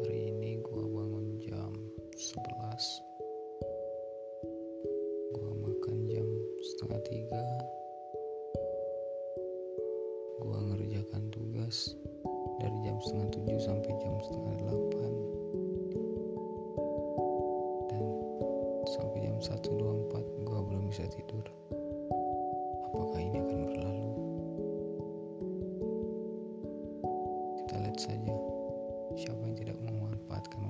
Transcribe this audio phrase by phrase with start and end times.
[0.00, 1.76] Hari ini gue bangun jam
[2.16, 2.40] 11
[5.36, 6.24] Gue makan jam
[6.64, 7.44] setengah tiga
[10.40, 11.92] Gue ngerjakan tugas
[12.64, 15.12] dari jam setengah tujuh sampai jam setengah delapan
[17.92, 18.04] Dan
[18.96, 21.44] sampai jam 1.24 gue belum bisa tidur
[22.88, 24.08] Apakah ini akan berlalu?
[27.60, 28.49] Kita lihat saja
[29.20, 30.60] siapa yang tidak memanfaatkan